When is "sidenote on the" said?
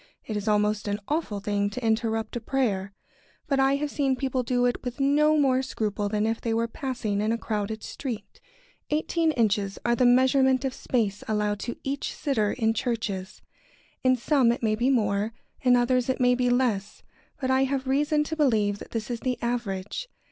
8.39-8.87